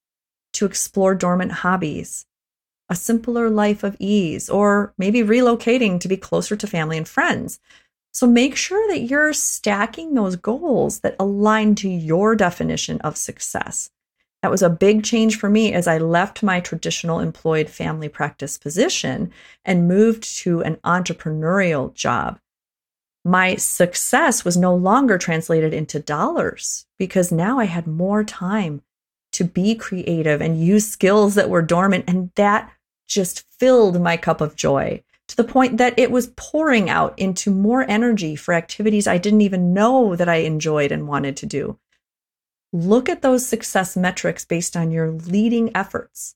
to 0.53 0.67
explore 0.67 1.17
dormant 1.17 1.51
hobbies, 1.51 2.27
a 2.89 2.95
simpler 2.95 3.51
life 3.51 3.83
of 3.83 3.97
ease, 3.99 4.49
or 4.51 4.93
maybe 4.99 5.21
relocating 5.21 5.99
to 6.01 6.09
be 6.09 6.17
closer 6.17 6.57
to 6.57 6.67
family 6.67 6.97
and 6.97 7.09
friends. 7.09 7.61
So 8.13 8.27
make 8.27 8.57
sure 8.57 8.87
that 8.89 9.01
you're 9.01 9.33
stacking 9.33 10.15
those 10.15 10.37
goals 10.37 11.01
that 11.01 11.17
align 11.19 11.75
to 11.77 11.89
your 11.89 12.37
definition 12.37 13.01
of 13.01 13.17
success. 13.17 13.91
That 14.43 14.51
was 14.51 14.63
a 14.63 14.69
big 14.69 15.03
change 15.03 15.39
for 15.39 15.49
me 15.49 15.73
as 15.73 15.89
I 15.89 15.99
left 15.99 16.43
my 16.43 16.61
traditional 16.61 17.19
employed 17.19 17.71
family 17.71 18.09
practice 18.09 18.59
position 18.59 19.33
and 19.65 19.89
moved 19.89 20.23
to 20.41 20.61
an 20.61 20.77
entrepreneurial 20.85 21.95
job. 21.95 22.39
My 23.25 23.57
success 23.57 24.45
was 24.45 24.57
no 24.57 24.75
longer 24.75 25.17
translated 25.17 25.73
into 25.73 25.99
dollars 25.99 26.85
because 26.99 27.33
now 27.33 27.59
I 27.59 27.65
had 27.65 27.87
more 27.87 28.23
time 28.23 28.83
to 29.35 29.45
be 29.45 29.75
creative 29.75 30.41
and 30.41 30.65
use 30.65 30.89
skills 30.89 31.35
that 31.35 31.51
were 31.51 31.63
dormant. 31.63 32.05
And 32.07 32.31
that 32.37 32.73
just 33.07 33.45
filled 33.59 34.01
my 34.01 34.17
cup 34.17 34.41
of 34.41 34.57
joy 34.57 35.03
to 35.29 35.37
the 35.37 35.45
point 35.45 35.79
that 35.79 35.99
it 35.99 36.11
was 36.11 36.33
pouring 36.37 36.91
out 36.91 37.19
into 37.19 37.51
more 37.51 37.89
energy 37.89 38.37
for 38.37 38.55
activities 38.55 39.07
I 39.07 39.19
didn't 39.19 39.41
even 39.41 39.73
know 39.73 40.17
that 40.17 40.29
I 40.29 40.37
enjoyed 40.37 40.93
and 40.93 41.09
wanted 41.09 41.37
to 41.39 41.47
do. 41.47 41.79
Look 42.73 43.09
at 43.09 43.23
those 43.23 43.47
success 43.47 43.97
metrics 43.97 44.45
based 44.45 44.77
on 44.77 44.91
your 44.91 45.11
leading 45.11 45.75
efforts, 45.77 46.35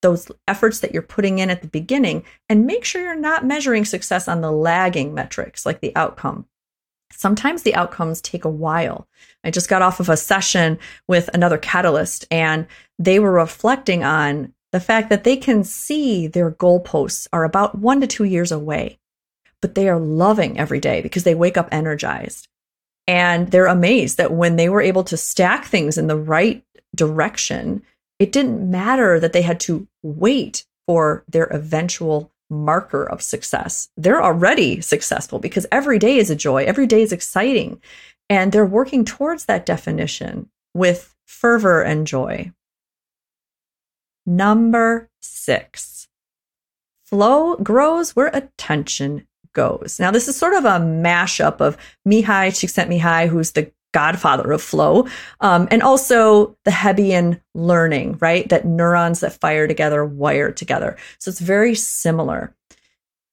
those 0.00 0.30
efforts 0.48 0.80
that 0.80 0.92
you're 0.92 1.02
putting 1.02 1.40
in 1.40 1.50
at 1.50 1.60
the 1.60 1.68
beginning, 1.68 2.24
and 2.48 2.66
make 2.66 2.84
sure 2.84 3.02
you're 3.02 3.16
not 3.16 3.44
measuring 3.44 3.84
success 3.84 4.28
on 4.28 4.40
the 4.40 4.52
lagging 4.52 5.12
metrics 5.12 5.66
like 5.66 5.80
the 5.80 5.94
outcome. 5.96 6.46
Sometimes 7.12 7.62
the 7.62 7.74
outcomes 7.74 8.20
take 8.20 8.44
a 8.44 8.50
while. 8.50 9.06
I 9.44 9.50
just 9.50 9.68
got 9.68 9.82
off 9.82 10.00
of 10.00 10.08
a 10.08 10.16
session 10.16 10.78
with 11.06 11.30
another 11.34 11.58
catalyst, 11.58 12.26
and 12.30 12.66
they 12.98 13.18
were 13.18 13.32
reflecting 13.32 14.02
on 14.02 14.52
the 14.72 14.80
fact 14.80 15.10
that 15.10 15.24
they 15.24 15.36
can 15.36 15.64
see 15.64 16.26
their 16.26 16.50
goalposts 16.50 17.28
are 17.32 17.44
about 17.44 17.78
one 17.78 18.00
to 18.00 18.06
two 18.06 18.24
years 18.24 18.50
away, 18.50 18.98
but 19.60 19.74
they 19.74 19.88
are 19.88 20.00
loving 20.00 20.58
every 20.58 20.80
day 20.80 21.00
because 21.02 21.24
they 21.24 21.34
wake 21.34 21.56
up 21.56 21.68
energized. 21.70 22.48
And 23.06 23.50
they're 23.50 23.66
amazed 23.66 24.16
that 24.16 24.32
when 24.32 24.56
they 24.56 24.68
were 24.68 24.80
able 24.80 25.04
to 25.04 25.16
stack 25.16 25.66
things 25.66 25.98
in 25.98 26.06
the 26.06 26.16
right 26.16 26.64
direction, 26.94 27.82
it 28.18 28.32
didn't 28.32 28.70
matter 28.70 29.20
that 29.20 29.32
they 29.32 29.42
had 29.42 29.60
to 29.60 29.86
wait 30.02 30.64
for 30.86 31.24
their 31.28 31.44
eventual 31.44 32.31
marker 32.52 33.04
of 33.04 33.22
success. 33.22 33.88
They're 33.96 34.22
already 34.22 34.80
successful 34.80 35.38
because 35.38 35.66
every 35.72 35.98
day 35.98 36.18
is 36.18 36.30
a 36.30 36.36
joy, 36.36 36.64
every 36.64 36.86
day 36.86 37.02
is 37.02 37.12
exciting. 37.12 37.80
And 38.30 38.52
they're 38.52 38.64
working 38.64 39.04
towards 39.04 39.46
that 39.46 39.66
definition 39.66 40.48
with 40.74 41.14
fervor 41.26 41.82
and 41.82 42.06
joy. 42.06 42.52
Number 44.24 45.10
six, 45.20 46.08
flow 47.04 47.56
grows 47.56 48.14
where 48.14 48.28
attention 48.28 49.26
goes. 49.52 49.98
Now, 49.98 50.10
this 50.10 50.28
is 50.28 50.36
sort 50.36 50.54
of 50.54 50.64
a 50.64 50.78
mashup 50.78 51.60
of 51.60 51.76
Mihaly 52.08 52.52
Csikszentmihalyi, 52.52 53.28
who's 53.28 53.52
the 53.52 53.72
godfather 53.92 54.52
of 54.52 54.62
flow, 54.62 55.06
um, 55.40 55.68
and 55.70 55.82
also 55.82 56.56
the 56.64 56.70
Hebbian 56.70 57.40
learning, 57.54 58.18
right? 58.20 58.48
That 58.48 58.64
neurons 58.64 59.20
that 59.20 59.38
fire 59.40 59.68
together 59.68 60.04
wire 60.04 60.50
together. 60.50 60.96
So 61.18 61.28
it's 61.28 61.40
very 61.40 61.74
similar. 61.74 62.54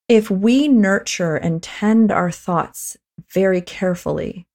If 0.08 0.30
we 0.30 0.68
nurture 0.68 1.36
and 1.36 1.62
tend 1.62 2.12
our 2.12 2.32
thoughts 2.32 2.98
very 3.32 3.62
carefully, 3.62 4.48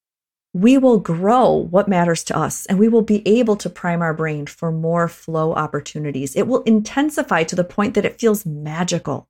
we 0.53 0.79
will 0.79 0.99
grow 1.01 1.51
what 1.53 1.89
matters 1.89 2.23
to 2.25 2.39
us 2.39 2.65
and 2.67 2.79
we 2.79 2.89
will 2.89 3.03
be 3.03 3.27
able 3.27 3.57
to 3.57 3.69
prime 3.69 4.01
our 4.01 4.15
brain 4.15 4.47
for 4.47 4.71
more 4.71 5.09
flow 5.09 5.53
opportunities. 5.53 6.37
It 6.37 6.47
will 6.47 6.63
intensify 6.63 7.43
to 7.45 7.57
the 7.57 7.65
point 7.65 7.95
that 7.95 8.05
it 8.05 8.21
feels 8.21 8.47
magical. 8.47 9.29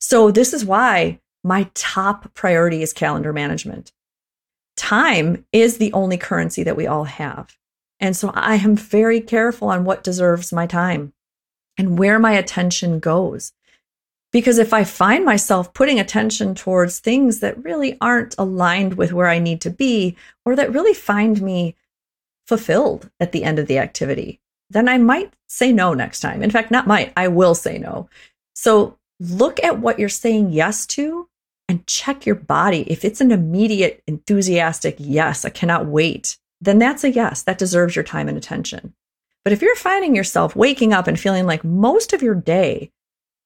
So, 0.00 0.30
this 0.30 0.54
is 0.54 0.64
why 0.64 1.20
my 1.44 1.70
top 1.74 2.32
priority 2.34 2.82
is 2.82 2.92
calendar 2.94 3.32
management. 3.32 3.92
Time 4.78 5.44
is 5.52 5.78
the 5.78 5.92
only 5.92 6.16
currency 6.16 6.62
that 6.62 6.76
we 6.76 6.86
all 6.86 7.04
have. 7.04 7.56
And 8.00 8.16
so, 8.16 8.30
I 8.32 8.54
am 8.54 8.76
very 8.76 9.20
careful 9.20 9.68
on 9.68 9.84
what 9.84 10.04
deserves 10.04 10.52
my 10.52 10.66
time 10.66 11.12
and 11.76 11.98
where 11.98 12.20
my 12.20 12.32
attention 12.32 13.00
goes. 13.00 13.52
Because 14.30 14.58
if 14.58 14.72
I 14.72 14.84
find 14.84 15.24
myself 15.24 15.74
putting 15.74 15.98
attention 15.98 16.54
towards 16.54 17.00
things 17.00 17.40
that 17.40 17.62
really 17.64 17.98
aren't 18.00 18.36
aligned 18.38 18.94
with 18.94 19.12
where 19.12 19.26
I 19.26 19.40
need 19.40 19.60
to 19.62 19.70
be, 19.70 20.16
or 20.44 20.54
that 20.54 20.72
really 20.72 20.94
find 20.94 21.42
me 21.42 21.74
fulfilled 22.46 23.10
at 23.18 23.32
the 23.32 23.42
end 23.42 23.58
of 23.58 23.66
the 23.66 23.78
activity, 23.78 24.40
then 24.70 24.88
I 24.88 24.98
might 24.98 25.32
say 25.48 25.72
no 25.72 25.92
next 25.92 26.20
time. 26.20 26.42
In 26.42 26.50
fact, 26.50 26.70
not 26.70 26.86
might, 26.86 27.12
I 27.16 27.26
will 27.28 27.56
say 27.56 27.78
no. 27.78 28.08
So 28.54 28.96
look 29.18 29.62
at 29.64 29.80
what 29.80 29.98
you're 29.98 30.08
saying 30.08 30.52
yes 30.52 30.86
to 30.86 31.28
and 31.68 31.86
check 31.86 32.24
your 32.24 32.34
body. 32.34 32.90
If 32.90 33.04
it's 33.04 33.20
an 33.20 33.30
immediate, 33.30 34.02
enthusiastic 34.06 34.96
yes, 34.98 35.44
I 35.44 35.50
cannot 35.50 35.86
wait, 35.86 36.38
then 36.60 36.78
that's 36.78 37.04
a 37.04 37.10
yes. 37.10 37.42
That 37.42 37.58
deserves 37.58 37.94
your 37.94 38.04
time 38.04 38.28
and 38.28 38.38
attention. 38.38 38.94
But 39.44 39.52
if 39.52 39.62
you're 39.62 39.76
finding 39.76 40.16
yourself 40.16 40.56
waking 40.56 40.92
up 40.92 41.06
and 41.06 41.18
feeling 41.18 41.46
like 41.46 41.64
most 41.64 42.12
of 42.12 42.22
your 42.22 42.34
day 42.34 42.90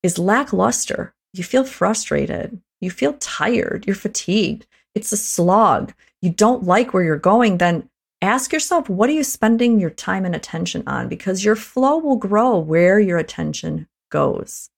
is 0.02 0.18
lackluster. 0.18 1.14
You 1.32 1.44
feel 1.44 1.64
frustrated. 1.64 2.60
You 2.80 2.90
feel 2.90 3.14
tired. 3.14 3.86
You're 3.86 3.96
fatigued. 3.96 4.66
It's 4.94 5.12
a 5.12 5.16
slog. 5.16 5.94
You 6.20 6.30
don't 6.30 6.64
like 6.64 6.92
where 6.92 7.04
you're 7.04 7.16
going. 7.16 7.58
Then 7.58 7.88
ask 8.20 8.52
yourself, 8.52 8.88
what 8.88 9.08
are 9.08 9.14
you 9.14 9.24
spending 9.24 9.80
your 9.80 9.90
time 9.90 10.24
and 10.24 10.34
attention 10.34 10.82
on? 10.86 11.08
Because 11.08 11.44
your 11.44 11.56
flow 11.56 11.98
will 11.98 12.16
grow 12.16 12.58
where 12.58 13.00
your 13.00 13.18
attention 13.18 13.88
goes. 14.10 14.68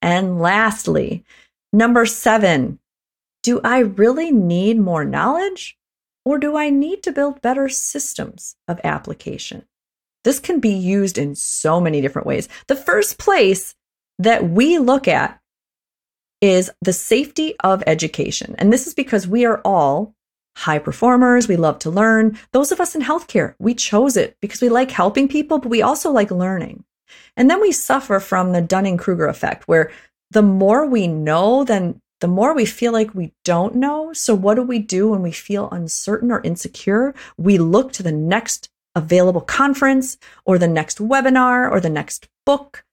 And 0.00 0.40
lastly, 0.40 1.24
number 1.72 2.06
seven, 2.06 2.78
do 3.42 3.60
I 3.64 3.80
really 3.80 4.30
need 4.30 4.78
more 4.78 5.04
knowledge 5.04 5.76
or 6.24 6.38
do 6.38 6.56
I 6.56 6.70
need 6.70 7.02
to 7.02 7.12
build 7.12 7.42
better 7.42 7.68
systems 7.68 8.56
of 8.68 8.80
application? 8.84 9.64
This 10.24 10.38
can 10.38 10.60
be 10.60 10.70
used 10.70 11.18
in 11.18 11.34
so 11.34 11.80
many 11.80 12.00
different 12.00 12.26
ways. 12.26 12.48
The 12.68 12.76
first 12.76 13.18
place 13.18 13.74
that 14.18 14.48
we 14.48 14.78
look 14.78 15.08
at 15.08 15.40
is 16.40 16.70
the 16.80 16.92
safety 16.92 17.54
of 17.60 17.82
education. 17.86 18.54
And 18.58 18.72
this 18.72 18.86
is 18.86 18.94
because 18.94 19.26
we 19.26 19.44
are 19.44 19.60
all 19.64 20.14
high 20.56 20.78
performers. 20.78 21.48
We 21.48 21.56
love 21.56 21.78
to 21.80 21.90
learn. 21.90 22.38
Those 22.52 22.72
of 22.72 22.80
us 22.80 22.94
in 22.94 23.02
healthcare, 23.02 23.54
we 23.58 23.74
chose 23.74 24.16
it 24.16 24.36
because 24.40 24.60
we 24.60 24.68
like 24.68 24.90
helping 24.90 25.28
people, 25.28 25.58
but 25.58 25.70
we 25.70 25.82
also 25.82 26.10
like 26.10 26.30
learning. 26.30 26.84
And 27.36 27.50
then 27.50 27.60
we 27.60 27.72
suffer 27.72 28.20
from 28.20 28.52
the 28.52 28.60
Dunning 28.60 28.96
Kruger 28.96 29.26
effect, 29.26 29.66
where 29.66 29.90
the 30.32 30.42
more 30.42 30.86
we 30.86 31.06
know, 31.06 31.64
then 31.64 32.00
the 32.20 32.28
more 32.28 32.54
we 32.54 32.64
feel 32.64 32.92
like 32.92 33.14
we 33.14 33.32
don't 33.44 33.74
know. 33.74 34.12
So, 34.12 34.34
what 34.34 34.54
do 34.54 34.62
we 34.62 34.78
do 34.78 35.08
when 35.08 35.22
we 35.22 35.32
feel 35.32 35.68
uncertain 35.70 36.30
or 36.30 36.40
insecure? 36.40 37.14
We 37.36 37.58
look 37.58 37.92
to 37.92 38.02
the 38.02 38.12
next 38.12 38.70
available 38.94 39.40
conference 39.40 40.18
or 40.44 40.58
the 40.58 40.68
next 40.68 40.98
webinar 40.98 41.70
or 41.70 41.80
the 41.80 41.90
next 41.90 42.28
book. 42.46 42.84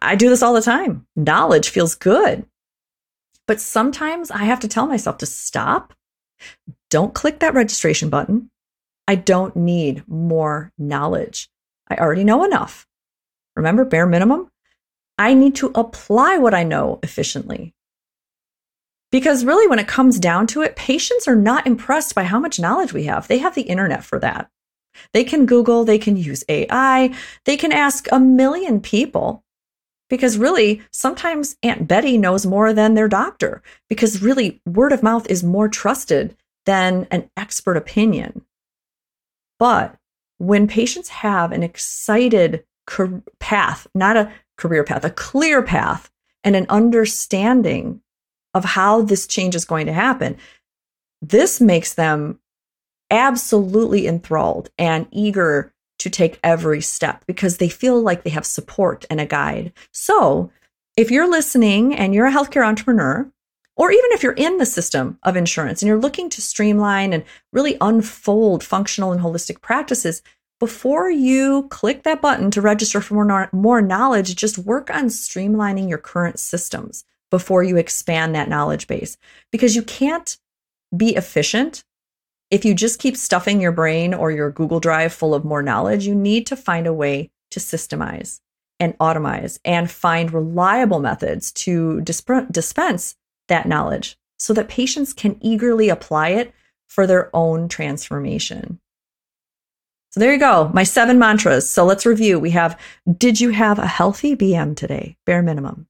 I 0.00 0.16
do 0.16 0.28
this 0.28 0.42
all 0.42 0.54
the 0.54 0.62
time. 0.62 1.06
Knowledge 1.14 1.68
feels 1.68 1.94
good. 1.94 2.46
But 3.46 3.60
sometimes 3.60 4.30
I 4.30 4.44
have 4.44 4.60
to 4.60 4.68
tell 4.68 4.86
myself 4.86 5.18
to 5.18 5.26
stop. 5.26 5.94
Don't 6.90 7.14
click 7.14 7.38
that 7.40 7.54
registration 7.54 8.08
button. 8.08 8.50
I 9.06 9.14
don't 9.14 9.54
need 9.54 10.02
more 10.08 10.72
knowledge. 10.78 11.48
I 11.88 11.96
already 11.96 12.24
know 12.24 12.44
enough. 12.44 12.86
Remember, 13.54 13.84
bare 13.84 14.06
minimum? 14.06 14.50
I 15.18 15.34
need 15.34 15.54
to 15.56 15.72
apply 15.74 16.38
what 16.38 16.54
I 16.54 16.62
know 16.62 16.98
efficiently. 17.02 17.74
Because 19.12 19.44
really, 19.44 19.66
when 19.66 19.78
it 19.78 19.88
comes 19.88 20.18
down 20.18 20.46
to 20.48 20.62
it, 20.62 20.76
patients 20.76 21.28
are 21.28 21.36
not 21.36 21.66
impressed 21.66 22.14
by 22.14 22.24
how 22.24 22.38
much 22.38 22.58
knowledge 22.58 22.92
we 22.92 23.04
have. 23.04 23.28
They 23.28 23.38
have 23.38 23.54
the 23.54 23.62
internet 23.62 24.04
for 24.04 24.18
that. 24.18 24.50
They 25.12 25.24
can 25.24 25.46
Google, 25.46 25.84
they 25.84 25.98
can 25.98 26.16
use 26.16 26.44
AI, 26.48 27.14
they 27.44 27.56
can 27.56 27.72
ask 27.72 28.08
a 28.10 28.18
million 28.18 28.80
people. 28.80 29.44
Because 30.08 30.38
really, 30.38 30.82
sometimes 30.90 31.56
Aunt 31.62 31.88
Betty 31.88 32.16
knows 32.16 32.46
more 32.46 32.72
than 32.72 32.94
their 32.94 33.08
doctor, 33.08 33.62
because 33.88 34.22
really, 34.22 34.60
word 34.64 34.92
of 34.92 35.02
mouth 35.02 35.28
is 35.28 35.42
more 35.42 35.68
trusted 35.68 36.36
than 36.64 37.06
an 37.10 37.28
expert 37.36 37.76
opinion. 37.76 38.44
But 39.58 39.96
when 40.38 40.68
patients 40.68 41.08
have 41.08 41.52
an 41.52 41.62
excited 41.62 42.64
path, 43.40 43.86
not 43.94 44.16
a 44.16 44.32
career 44.56 44.84
path, 44.84 45.04
a 45.04 45.10
clear 45.10 45.62
path, 45.62 46.10
and 46.44 46.56
an 46.56 46.66
understanding 46.68 48.00
of 48.54 48.64
how 48.64 49.02
this 49.02 49.26
change 49.26 49.54
is 49.54 49.64
going 49.64 49.86
to 49.86 49.92
happen, 49.92 50.36
this 51.20 51.60
makes 51.60 51.94
them 51.94 52.38
absolutely 53.10 54.06
enthralled 54.06 54.70
and 54.78 55.06
eager 55.10 55.72
to 55.98 56.10
take 56.10 56.38
every 56.42 56.80
step 56.80 57.24
because 57.26 57.56
they 57.56 57.68
feel 57.68 58.00
like 58.00 58.22
they 58.22 58.30
have 58.30 58.46
support 58.46 59.04
and 59.10 59.20
a 59.20 59.26
guide. 59.26 59.72
So, 59.92 60.50
if 60.96 61.10
you're 61.10 61.28
listening 61.30 61.94
and 61.94 62.14
you're 62.14 62.26
a 62.26 62.32
healthcare 62.32 62.66
entrepreneur, 62.66 63.30
or 63.76 63.90
even 63.90 64.10
if 64.12 64.22
you're 64.22 64.32
in 64.32 64.56
the 64.56 64.66
system 64.66 65.18
of 65.22 65.36
insurance 65.36 65.82
and 65.82 65.88
you're 65.88 65.98
looking 66.00 66.30
to 66.30 66.40
streamline 66.40 67.12
and 67.12 67.24
really 67.52 67.76
unfold 67.80 68.64
functional 68.64 69.12
and 69.12 69.20
holistic 69.20 69.60
practices, 69.60 70.22
before 70.58 71.10
you 71.10 71.68
click 71.70 72.02
that 72.02 72.22
button 72.22 72.50
to 72.52 72.62
register 72.62 73.00
for 73.00 73.24
more, 73.24 73.48
more 73.52 73.82
knowledge, 73.82 74.36
just 74.36 74.58
work 74.58 74.90
on 74.90 75.06
streamlining 75.06 75.88
your 75.88 75.98
current 75.98 76.38
systems 76.38 77.04
before 77.30 77.62
you 77.62 77.76
expand 77.76 78.34
that 78.34 78.48
knowledge 78.48 78.86
base 78.86 79.16
because 79.50 79.76
you 79.76 79.82
can't 79.82 80.38
be 80.96 81.14
efficient 81.16 81.84
if 82.50 82.64
you 82.64 82.74
just 82.74 83.00
keep 83.00 83.16
stuffing 83.16 83.60
your 83.60 83.72
brain 83.72 84.14
or 84.14 84.30
your 84.30 84.50
Google 84.50 84.80
Drive 84.80 85.12
full 85.12 85.34
of 85.34 85.44
more 85.44 85.62
knowledge, 85.62 86.06
you 86.06 86.14
need 86.14 86.46
to 86.46 86.56
find 86.56 86.86
a 86.86 86.92
way 86.92 87.30
to 87.50 87.60
systemize 87.60 88.40
and 88.78 88.96
automize 88.98 89.58
and 89.64 89.90
find 89.90 90.32
reliable 90.32 91.00
methods 91.00 91.50
to 91.50 92.00
disp- 92.02 92.50
dispense 92.50 93.16
that 93.48 93.66
knowledge 93.66 94.16
so 94.38 94.52
that 94.52 94.68
patients 94.68 95.12
can 95.12 95.38
eagerly 95.40 95.88
apply 95.88 96.28
it 96.28 96.52
for 96.86 97.06
their 97.06 97.34
own 97.34 97.68
transformation. 97.68 98.78
So 100.16 100.20
there 100.20 100.32
you 100.32 100.38
go, 100.38 100.70
my 100.72 100.82
seven 100.82 101.18
mantras. 101.18 101.68
So 101.68 101.84
let's 101.84 102.06
review. 102.06 102.40
We 102.40 102.52
have 102.52 102.80
Did 103.18 103.38
you 103.38 103.50
have 103.50 103.78
a 103.78 103.86
healthy 103.86 104.34
BM 104.34 104.74
today? 104.74 105.18
Bare 105.26 105.42
minimum. 105.42 105.88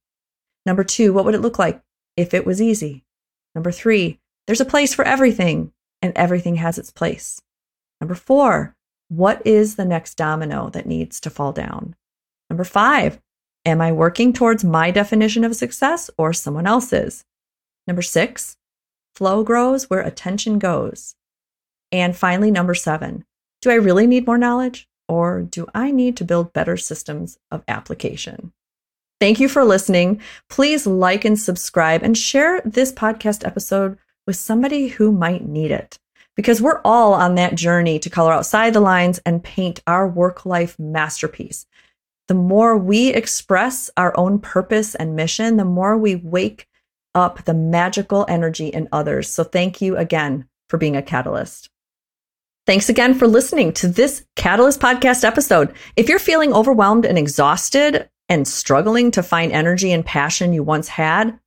Number 0.64 0.82
two, 0.82 1.12
what 1.12 1.24
would 1.24 1.36
it 1.36 1.42
look 1.42 1.60
like 1.60 1.80
if 2.16 2.34
it 2.34 2.44
was 2.44 2.60
easy? 2.60 3.04
Number 3.54 3.70
three, 3.70 4.18
there's 4.48 4.60
a 4.60 4.64
place 4.64 4.92
for 4.92 5.04
everything 5.04 5.72
and 6.02 6.12
everything 6.16 6.56
has 6.56 6.76
its 6.76 6.90
place. 6.90 7.40
Number 8.00 8.16
four, 8.16 8.74
what 9.06 9.46
is 9.46 9.76
the 9.76 9.84
next 9.84 10.16
domino 10.16 10.70
that 10.70 10.86
needs 10.86 11.20
to 11.20 11.30
fall 11.30 11.52
down? 11.52 11.94
Number 12.50 12.64
five, 12.64 13.20
am 13.64 13.80
I 13.80 13.92
working 13.92 14.32
towards 14.32 14.64
my 14.64 14.90
definition 14.90 15.44
of 15.44 15.54
success 15.54 16.10
or 16.18 16.32
someone 16.32 16.66
else's? 16.66 17.24
Number 17.86 18.02
six, 18.02 18.56
flow 19.14 19.44
grows 19.44 19.88
where 19.88 20.00
attention 20.00 20.58
goes. 20.58 21.14
And 21.92 22.16
finally, 22.16 22.50
number 22.50 22.74
seven, 22.74 23.24
do 23.62 23.70
I 23.70 23.74
really 23.74 24.06
need 24.06 24.26
more 24.26 24.38
knowledge 24.38 24.88
or 25.08 25.42
do 25.42 25.66
I 25.74 25.90
need 25.90 26.16
to 26.18 26.24
build 26.24 26.52
better 26.52 26.76
systems 26.76 27.38
of 27.50 27.62
application? 27.68 28.52
Thank 29.18 29.40
you 29.40 29.48
for 29.48 29.64
listening. 29.64 30.20
Please 30.50 30.86
like 30.86 31.24
and 31.24 31.38
subscribe 31.38 32.02
and 32.02 32.16
share 32.16 32.60
this 32.64 32.92
podcast 32.92 33.46
episode 33.46 33.96
with 34.26 34.36
somebody 34.36 34.88
who 34.88 35.10
might 35.10 35.46
need 35.46 35.70
it. 35.70 35.98
Because 36.34 36.60
we're 36.60 36.82
all 36.84 37.14
on 37.14 37.34
that 37.36 37.54
journey 37.54 37.98
to 37.98 38.10
color 38.10 38.32
outside 38.32 38.74
the 38.74 38.80
lines 38.80 39.18
and 39.24 39.42
paint 39.42 39.80
our 39.86 40.06
work 40.06 40.44
life 40.44 40.78
masterpiece. 40.78 41.66
The 42.28 42.34
more 42.34 42.76
we 42.76 43.08
express 43.08 43.88
our 43.96 44.14
own 44.18 44.38
purpose 44.40 44.94
and 44.94 45.16
mission, 45.16 45.56
the 45.56 45.64
more 45.64 45.96
we 45.96 46.16
wake 46.16 46.68
up 47.14 47.44
the 47.44 47.54
magical 47.54 48.26
energy 48.28 48.66
in 48.66 48.88
others. 48.92 49.32
So 49.32 49.44
thank 49.44 49.80
you 49.80 49.96
again 49.96 50.46
for 50.68 50.76
being 50.76 50.96
a 50.96 51.02
catalyst. 51.02 51.70
Thanks 52.66 52.88
again 52.88 53.14
for 53.14 53.28
listening 53.28 53.72
to 53.74 53.86
this 53.86 54.24
Catalyst 54.34 54.80
podcast 54.80 55.22
episode. 55.22 55.72
If 55.94 56.08
you're 56.08 56.18
feeling 56.18 56.52
overwhelmed 56.52 57.06
and 57.06 57.16
exhausted 57.16 58.10
and 58.28 58.48
struggling 58.48 59.12
to 59.12 59.22
find 59.22 59.52
energy 59.52 59.92
and 59.92 60.04
passion 60.04 60.52
you 60.52 60.64
once 60.64 60.88
had, 60.88 61.38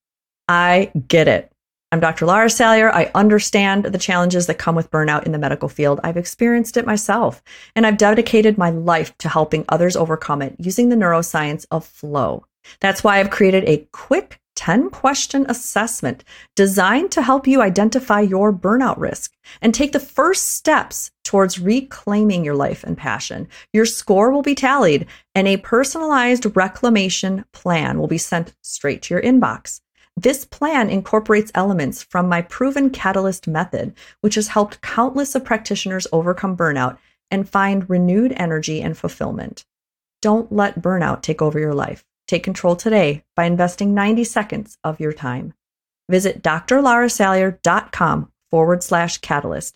I 0.47 0.93
get 1.09 1.27
it. 1.27 1.51
I'm 1.91 1.99
Dr. 1.99 2.25
Lara 2.25 2.49
Salyer. 2.49 2.89
I 2.89 3.11
understand 3.15 3.83
the 3.83 3.97
challenges 3.97 4.47
that 4.47 4.59
come 4.59 4.75
with 4.75 4.91
burnout 4.91 5.25
in 5.25 5.33
the 5.33 5.39
medical 5.39 5.67
field. 5.67 5.99
I've 6.05 6.15
experienced 6.15 6.77
it 6.77 6.85
myself, 6.85 7.43
and 7.75 7.85
I've 7.85 7.97
dedicated 7.97 8.57
my 8.57 8.69
life 8.69 9.17
to 9.17 9.27
helping 9.27 9.65
others 9.67 9.97
overcome 9.97 10.41
it 10.41 10.55
using 10.57 10.87
the 10.87 10.95
neuroscience 10.95 11.65
of 11.69 11.85
flow. 11.85 12.45
That's 12.79 13.03
why 13.03 13.19
I've 13.19 13.29
created 13.29 13.65
a 13.65 13.85
quick 13.91 14.39
10 14.59 14.89
question 14.89 15.45
assessment 15.47 16.21
designed 16.53 17.13
to 17.13 17.21
help 17.21 17.47
you 17.47 17.61
identify 17.61 18.19
your 18.19 18.51
burnout 18.51 18.97
risk 18.97 19.31
and 19.61 19.73
take 19.73 19.93
the 19.93 20.01
first 20.01 20.49
steps 20.49 21.11
towards 21.23 21.59
reclaiming 21.59 22.43
your 22.43 22.55
life 22.55 22.83
and 22.83 22.97
passion. 22.97 23.47
Your 23.71 23.85
score 23.85 24.31
will 24.31 24.41
be 24.41 24.55
tallied, 24.55 25.07
and 25.33 25.47
a 25.47 25.55
personalized 25.55 26.57
reclamation 26.57 27.45
plan 27.53 27.99
will 27.99 28.07
be 28.07 28.17
sent 28.17 28.53
straight 28.61 29.01
to 29.03 29.13
your 29.13 29.23
inbox. 29.23 29.79
This 30.17 30.43
plan 30.43 30.89
incorporates 30.89 31.53
elements 31.55 32.03
from 32.03 32.27
my 32.27 32.41
proven 32.41 32.89
catalyst 32.89 33.47
method, 33.47 33.93
which 34.19 34.35
has 34.35 34.49
helped 34.49 34.81
countless 34.81 35.35
of 35.35 35.45
practitioners 35.45 36.05
overcome 36.11 36.57
burnout 36.57 36.97
and 37.31 37.47
find 37.47 37.89
renewed 37.89 38.33
energy 38.35 38.81
and 38.81 38.97
fulfillment. 38.97 39.63
Don't 40.21 40.51
let 40.51 40.81
burnout 40.81 41.21
take 41.21 41.41
over 41.41 41.57
your 41.59 41.73
life. 41.73 42.03
Take 42.29 42.43
control 42.43 42.75
today 42.75 43.23
by 43.35 43.45
investing 43.45 43.95
90 43.95 44.23
seconds 44.23 44.77
of 44.83 44.99
your 44.99 45.13
time. 45.13 45.55
Visit 46.09 46.43
drlarasalyer.com 46.43 48.31
forward 48.51 48.83
slash 48.83 49.17
catalyst 49.17 49.73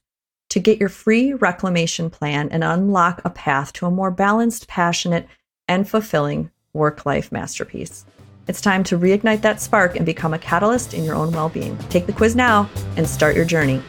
to 0.51 0.59
get 0.59 0.79
your 0.79 0.89
free 0.89 1.33
reclamation 1.33 2.11
plan 2.11 2.49
and 2.49 2.63
unlock 2.63 3.23
a 3.25 3.31
path 3.31 3.73
to 3.73 3.87
a 3.87 3.91
more 3.91 4.11
balanced, 4.11 4.67
passionate, 4.67 5.27
and 5.67 5.89
fulfilling 5.89 6.51
work 6.73 7.07
life 7.07 7.31
masterpiece. 7.31 8.05
It's 8.47 8.61
time 8.61 8.83
to 8.83 8.99
reignite 8.99 9.41
that 9.41 9.59
spark 9.59 9.95
and 9.95 10.05
become 10.05 10.35
a 10.35 10.39
catalyst 10.39 10.93
in 10.93 11.03
your 11.03 11.15
own 11.15 11.31
well 11.31 11.49
being. 11.49 11.75
Take 11.89 12.05
the 12.05 12.13
quiz 12.13 12.35
now 12.35 12.69
and 12.97 13.09
start 13.09 13.35
your 13.35 13.45
journey 13.45 13.81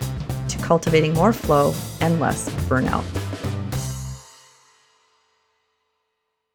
to 0.49 0.57
cultivating 0.57 1.13
more 1.13 1.35
flow 1.35 1.75
and 2.01 2.19
less 2.19 2.49
burnout. 2.67 3.05